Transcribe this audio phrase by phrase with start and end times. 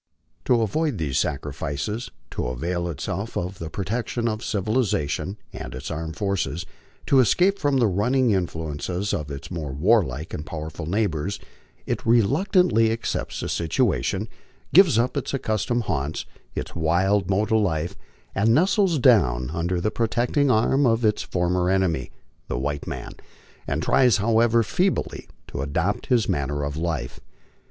[0.45, 6.15] To avoid these sacrifices, to avail itself of the protection of civilization and its armed
[6.15, 6.65] forces,
[7.05, 11.39] to escape from the ruin ing influences of its more warlike and powerful neighbors,
[11.85, 13.09] it reluctantly ao MY LIFE ON THE PLAINS.
[13.09, 14.27] 17 cepis the situation,
[14.73, 16.25] gives up its accustomed haunts,
[16.55, 17.95] its wild mode of life,
[18.33, 22.11] and nestles down under the protecting arm of its former enemy,
[22.47, 23.11] the white man,
[23.67, 27.19] and tries, however feebly, to adopt his manner of life.